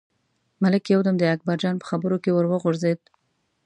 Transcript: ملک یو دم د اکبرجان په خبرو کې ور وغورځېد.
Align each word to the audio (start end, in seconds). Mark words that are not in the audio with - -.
ملک 0.61 0.83
یو 0.93 1.01
دم 1.05 1.15
د 1.19 1.23
اکبرجان 1.35 1.75
په 1.79 1.85
خبرو 1.91 2.17
کې 2.23 2.31
ور 2.33 2.45
وغورځېد. 2.49 2.99